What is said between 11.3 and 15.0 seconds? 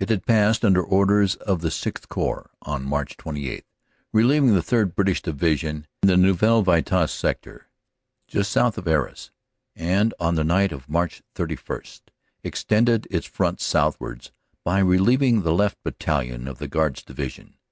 31 extended its front south wards by